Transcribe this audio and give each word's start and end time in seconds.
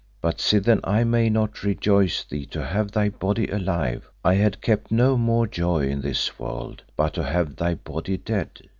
But 0.19 0.39
sithen 0.39 0.79
I 0.83 1.03
may 1.03 1.29
not 1.29 1.61
rejoice 1.61 2.23
thee 2.23 2.47
to 2.47 2.65
have 2.65 2.89
thy 2.91 3.09
body 3.09 3.45
alive, 3.49 4.09
I 4.25 4.33
had 4.33 4.59
kept 4.59 4.89
no 4.91 5.15
more 5.15 5.45
joy 5.45 5.87
in 5.89 6.01
this 6.01 6.39
world 6.39 6.81
but 6.97 7.13
to 7.13 7.23
have 7.23 7.55
thy 7.57 7.75
body 7.75 8.17
dead. 8.17 8.49